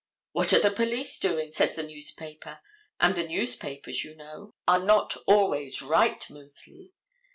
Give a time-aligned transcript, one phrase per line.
[0.31, 2.59] "What are the police doing?" says the newspaper,
[2.99, 6.91] and the newspapers, you know, are not always right, mostly.